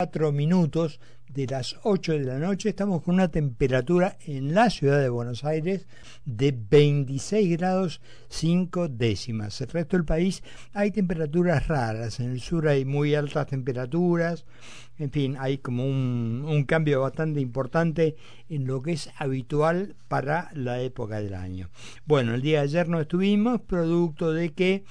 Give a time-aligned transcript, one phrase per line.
[0.00, 2.68] cuatro minutos de las 8 de la noche.
[2.68, 5.88] Estamos con una temperatura en la ciudad de Buenos Aires
[6.24, 9.60] de 26 grados 5 décimas.
[9.60, 12.20] El resto del país hay temperaturas raras.
[12.20, 14.44] En el sur hay muy altas temperaturas.
[15.00, 18.14] En fin, hay como un, un cambio bastante importante
[18.48, 21.70] en lo que es habitual para la época del año.
[22.06, 24.84] Bueno, el día de ayer no estuvimos, producto de que,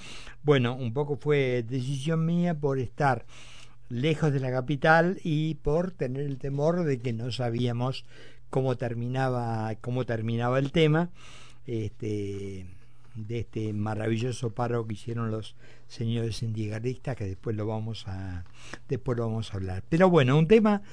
[0.44, 3.26] bueno, un poco fue decisión mía por estar
[3.90, 8.06] lejos de la capital y por tener el temor de que no sabíamos
[8.50, 11.10] cómo terminaba cómo terminaba el tema
[11.66, 12.66] este
[13.16, 15.56] de este maravilloso paro que hicieron los
[15.88, 18.46] señores sindicalistas que después lo vamos a
[18.88, 19.84] después lo vamos a hablar.
[19.90, 20.84] Pero bueno un tema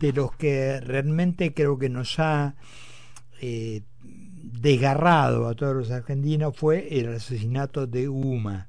[0.00, 2.56] de los que realmente creo que nos ha
[3.40, 8.68] eh, desgarrado a todos los argentinos fue el asesinato de Uma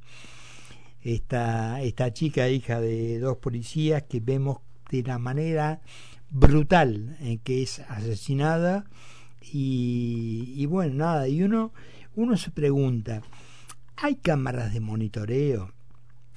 [1.01, 4.59] esta, esta chica, hija de dos policías, que vemos
[4.91, 5.81] de la manera
[6.29, 8.85] brutal en que es asesinada.
[9.51, 11.71] Y, y bueno, nada, y uno,
[12.15, 13.21] uno se pregunta,
[13.95, 15.71] ¿hay cámaras de monitoreo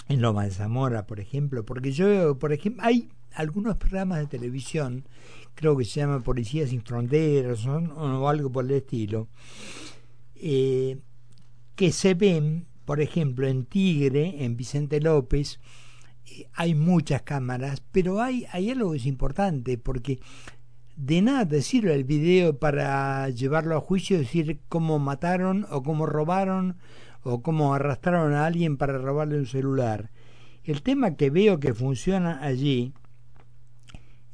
[0.09, 1.65] en Loma de Zamora, por ejemplo?
[1.65, 5.05] Porque yo veo, por ejemplo, hay algunos programas de televisión,
[5.55, 9.29] creo que se llama Policías sin Fronteras o, algo por el estilo,
[10.37, 10.99] eh,
[11.75, 15.61] que se ven por ejemplo, en Tigre, en Vicente López,
[16.27, 20.21] eh, hay muchas cámaras, pero hay, hay algo que es importante, porque
[20.95, 26.77] de nada sirve el video para llevarlo a juicio, decir cómo mataron o cómo robaron
[27.23, 30.11] o cómo arrastraron a alguien para robarle un celular.
[30.63, 32.93] El tema que veo que funciona allí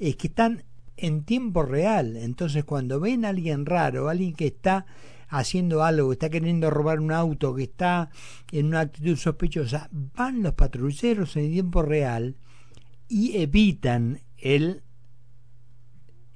[0.01, 0.65] es que están
[0.97, 2.17] en tiempo real.
[2.17, 4.85] Entonces cuando ven a alguien raro, alguien que está
[5.29, 8.11] haciendo algo, que está queriendo robar un auto, que está
[8.53, 12.37] en una actitud sospechosa, van los patrulleros en tiempo real
[13.09, 14.83] y evitan el,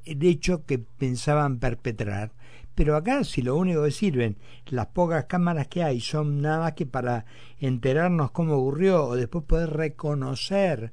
[0.04, 2.32] hecho que pensaban perpetrar.
[2.74, 6.72] Pero acá si lo único que sirven las pocas cámaras que hay son nada más
[6.72, 7.26] que para
[7.58, 10.92] enterarnos cómo ocurrió o después poder reconocer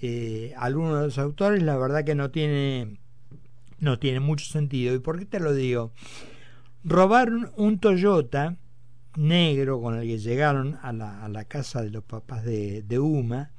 [0.00, 2.98] eh, algunos de los autores, la verdad que no tiene
[3.80, 4.94] no tiene mucho sentido.
[4.94, 5.92] ¿Y por qué te lo digo?
[6.84, 8.56] Robaron un Toyota
[9.16, 13.50] negro con el que llegaron a la, a la casa de los papás de, Uma,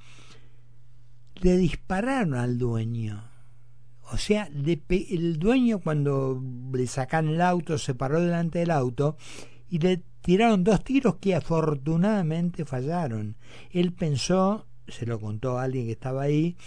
[1.41, 3.23] le dispararon al dueño.
[4.11, 6.41] O sea, el dueño cuando
[6.73, 9.17] le sacan el auto se paró delante del auto
[9.69, 13.37] y le tiraron dos tiros que afortunadamente fallaron.
[13.71, 16.57] Él pensó, se lo contó a alguien que estaba ahí,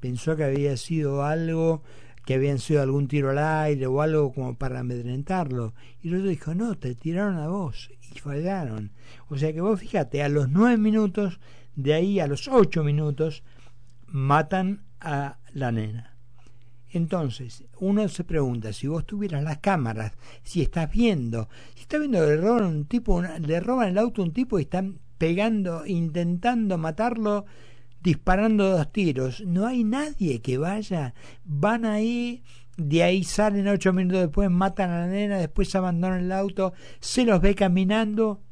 [0.00, 1.82] pensó que había sido algo
[2.26, 5.74] que habían sido algún tiro al aire o algo como para amedrentarlo.
[6.02, 8.90] Y el otro dijo, no, te tiraron a vos y fallaron.
[9.28, 11.38] O sea que vos fíjate, a los nueve minutos,
[11.76, 13.44] de ahí a los ocho minutos,
[14.08, 16.16] matan a la nena.
[16.90, 22.20] Entonces, uno se pregunta, si vos tuvieras las cámaras, si estás viendo, si estás viendo
[22.20, 25.86] que le roban un tipo, le roban el auto a un tipo y están pegando,
[25.86, 27.46] intentando matarlo,
[28.02, 29.42] disparando dos tiros.
[29.46, 31.14] No hay nadie que vaya.
[31.44, 32.42] Van ahí,
[32.76, 37.24] de ahí salen ocho minutos después, matan a la nena, después abandonan el auto, se
[37.24, 38.42] los ve caminando.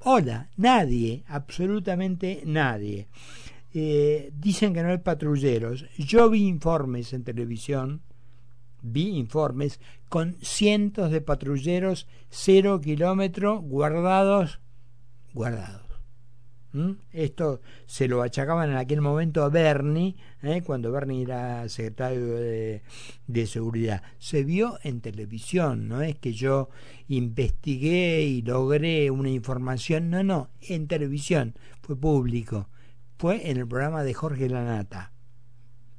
[0.00, 3.08] Hola, nadie, absolutamente nadie.
[3.72, 5.86] Eh, dicen que no hay patrulleros.
[5.96, 8.02] Yo vi informes en televisión,
[8.82, 14.60] vi informes con cientos de patrulleros cero kilómetros guardados,
[15.32, 15.91] guardados
[17.12, 20.62] Esto se lo achacaban en aquel momento a Bernie, ¿eh?
[20.64, 22.82] cuando Bernie era secretario de,
[23.26, 24.02] de, seguridad.
[24.18, 26.70] Se vio en televisión, no es que yo
[27.08, 32.68] investigué y logré una información, no, no, en televisión, fue público,
[33.18, 35.12] fue en el programa de Jorge Lanata.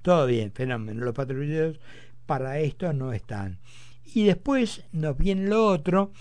[0.01, 1.79] Todo bien, fenómeno, los patrulleros
[2.25, 3.59] para esto no están.
[4.13, 6.11] Y después nos viene lo otro,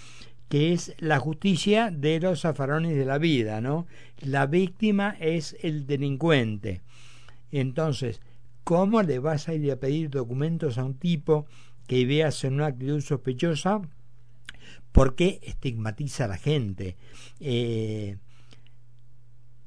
[0.53, 3.87] que es la justicia de los zafarones de la vida, ¿no?
[4.21, 6.83] La víctima es el delincuente.
[7.51, 8.21] Entonces,
[8.63, 11.47] ¿cómo le vas a ir a pedir documentos a un tipo
[11.87, 13.81] que veas en una actitud sospechosa?
[14.93, 16.99] Porque estigmatiza a la gente.
[17.41, 18.19] Eh,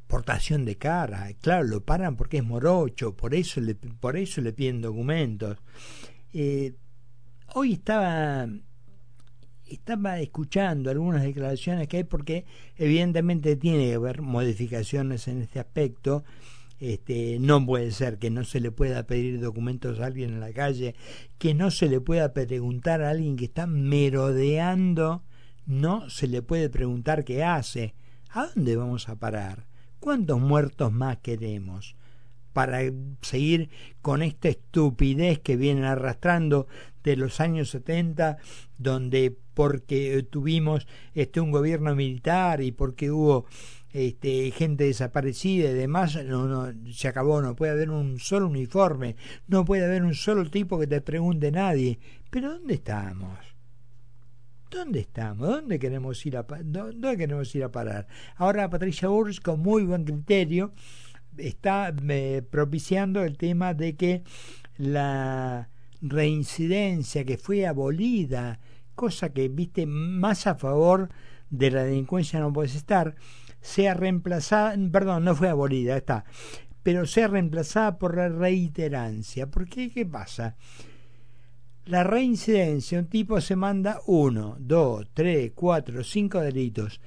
[0.06, 4.54] portación de cara, claro, lo paran porque es morocho, por eso le, por eso le
[4.54, 5.57] piden documentos.
[6.31, 6.75] Eh,
[7.56, 8.48] hoy estaba
[9.67, 12.45] estaba escuchando algunas declaraciones que hay porque
[12.77, 16.23] evidentemente tiene que haber modificaciones en este aspecto.
[16.79, 20.51] Este, no puede ser que no se le pueda pedir documentos a alguien en la
[20.51, 20.95] calle,
[21.38, 25.23] que no se le pueda preguntar a alguien que está merodeando,
[25.65, 27.95] no se le puede preguntar qué hace,
[28.29, 29.68] a dónde vamos a parar,
[30.00, 31.95] cuántos muertos más queremos.
[32.56, 32.80] Para
[33.22, 33.69] seguir
[34.02, 36.68] con esta estupidez que vienen arrastrando
[37.04, 38.38] de los años 70,
[38.78, 43.46] donde porque tuvimos este un gobierno militar y porque hubo
[43.92, 49.18] este, gente desaparecida y demás, no, no, se acabó, no puede haber un solo uniforme,
[49.48, 52.00] no puede haber un solo tipo que te pregunte nadie.
[52.30, 53.38] Pero ¿dónde estamos?
[54.72, 55.46] ¿Dónde estamos?
[55.46, 58.07] ¿Dónde queremos ir a, dónde queremos ir a parar?
[58.38, 60.72] Ahora Patricia Burrs, con muy buen criterio,
[61.37, 64.23] está eh, propiciando el tema de que
[64.77, 65.69] la
[66.01, 68.59] reincidencia que fue abolida,
[68.95, 71.09] cosa que viste más a favor
[71.49, 73.15] de la delincuencia no puedes estar,
[73.61, 76.25] sea reemplazada, perdón, no fue abolida, está,
[76.83, 79.49] pero sea reemplazada por la reiterancia.
[79.49, 79.91] ¿Por qué?
[79.91, 80.55] ¿Qué pasa?
[81.85, 86.99] La reincidencia, un tipo se manda uno, dos, tres, cuatro, cinco delitos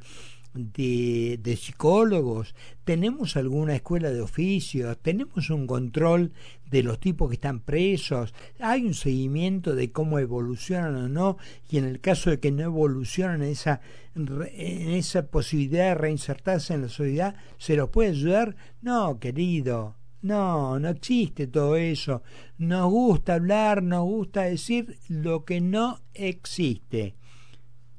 [0.56, 6.32] de, de, psicólogos, tenemos alguna escuela de oficios, tenemos un control
[6.70, 11.38] de los tipos que están presos, hay un seguimiento de cómo evolucionan o no,
[11.70, 13.82] y en el caso de que no evolucionan en esa,
[14.16, 18.56] en esa posibilidad de reinsertarse en la sociedad, ¿se los puede ayudar?
[18.82, 22.24] No, querido, no, no existe todo eso.
[22.58, 27.16] Nos gusta hablar, nos gusta decir lo que no existe.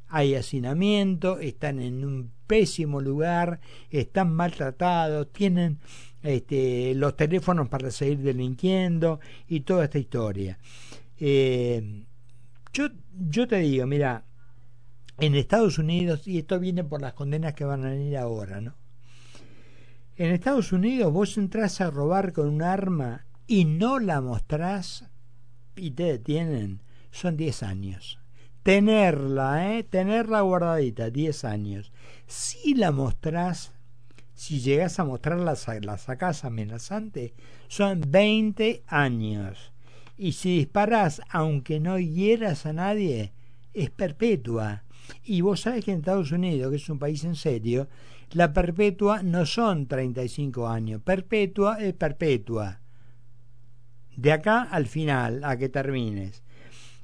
[0.09, 3.61] Hay hacinamiento, están en un pésimo lugar,
[3.91, 5.79] están maltratados, tienen
[6.23, 10.59] este, los teléfonos para seguir delinquiendo y toda esta historia.
[11.19, 12.05] Eh,
[12.73, 14.25] yo, te digo, mira,
[15.19, 18.75] en Estados Unidos, y esto viene por las condenas que van a venir ahora, ¿no?
[20.17, 25.05] En Estados Unidos vos entras a robar con un arma y no la mostrás
[25.75, 28.19] y te detienen, son 10 años
[28.67, 29.85] tenerla, ¿eh?
[29.85, 31.93] tenerla guardadita, 10 años.
[32.27, 33.73] Si la mostrás,
[34.35, 37.33] si llegas a mostrarla, la sacás amenazante,
[37.69, 39.73] son 20 años.
[40.19, 43.33] Y si disparás, aunque no hieras a nadie,
[43.73, 44.83] es perpetua.
[45.23, 47.87] Y vos sabés que en Estados Unidos, que es un país en serio,
[48.33, 52.81] la perpetua no son 35 años, perpetua es perpetua.
[54.17, 56.43] De acá al final, a que termines.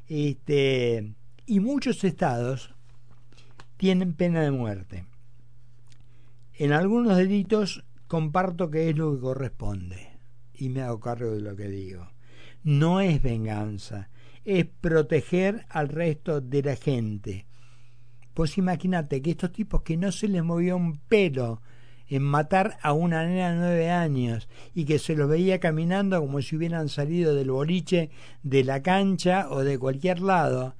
[0.08, 1.14] Este,
[1.52, 2.74] y muchos estados
[3.76, 5.04] tienen pena de muerte.
[6.54, 10.08] En algunos delitos comparto que es lo que corresponde
[10.54, 12.08] y me hago cargo de lo que digo.
[12.64, 14.08] No es venganza,
[14.46, 17.44] es proteger al resto de la gente.
[18.32, 21.60] Pues imagínate que estos tipos que no se les movió un pelo
[22.08, 26.40] en matar a una nena de nueve años y que se los veía caminando como
[26.40, 28.08] si hubieran salido del boliche,
[28.42, 30.76] de la cancha o de cualquier lado,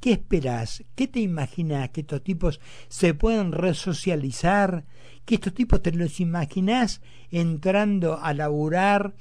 [0.00, 0.82] ¿Qué esperás?
[0.94, 1.90] ¿Qué te imaginas?
[1.90, 4.86] ¿Que estos tipos se pueden resocializar?
[5.26, 9.14] ¿Que estos tipos te los imaginás entrando a laburar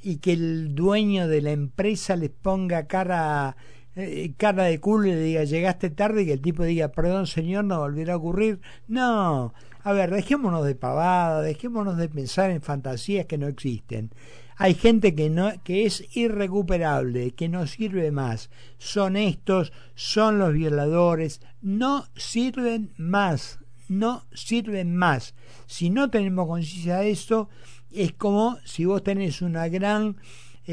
[0.00, 3.56] y que el dueño de la empresa les ponga cara,
[3.96, 7.26] eh, cara de culo y le diga llegaste tarde y que el tipo diga perdón
[7.26, 8.60] señor, no volverá a ocurrir?
[8.88, 9.52] No.
[9.82, 14.10] A ver, dejémonos de pavada, dejémonos de pensar en fantasías que no existen.
[14.56, 18.50] Hay gente que, no, que es irrecuperable, que no sirve más.
[18.76, 25.34] Son estos, son los violadores, no sirven más, no sirven más.
[25.66, 27.48] Si no tenemos conciencia de esto,
[27.90, 30.18] es como si vos tenés una gran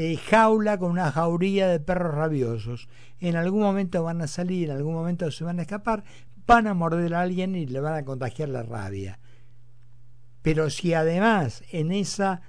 [0.00, 2.88] eh, jaula con una jauría de perros rabiosos.
[3.18, 6.04] En algún momento van a salir, en algún momento se van a escapar,
[6.46, 9.18] van a morder a alguien y le van a contagiar la rabia.
[10.40, 12.42] Pero si además en esa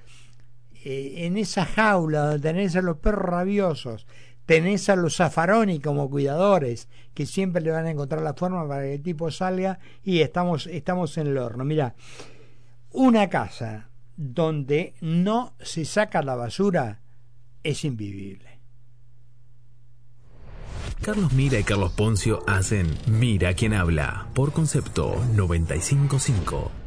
[0.85, 4.05] eh, en esa jaula donde tenés a los perros rabiosos,
[4.45, 8.83] tenés a los zafaroni como cuidadores, que siempre le van a encontrar la forma para
[8.83, 11.65] que el tipo salga y estamos, estamos en el horno.
[11.65, 11.95] Mira,
[12.91, 16.99] una casa donde no se saca la basura
[17.63, 18.59] es invivible.
[21.01, 26.78] Carlos Mira y Carlos Poncio hacen Mira quien habla por concepto 955.